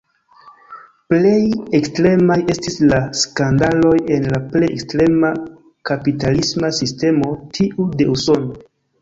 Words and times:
Plej 1.11 1.41
ekstremaj 1.79 2.37
estis 2.53 2.77
la 2.93 3.01
skandaloj 3.25 3.93
en 4.17 4.25
la 4.33 4.41
plej 4.55 4.71
ekstrema 4.79 5.31
kapitalisma 5.91 6.73
sistemo, 6.81 7.33
tiu 7.61 7.89
de 8.03 8.11
Usono. 8.17 8.59